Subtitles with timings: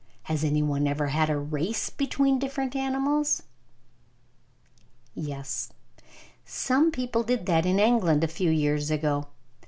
[0.23, 3.43] "Has anyone had a race between different animals?"
[5.13, 5.71] Yes,
[6.43, 9.27] some people did that in England a few years ago.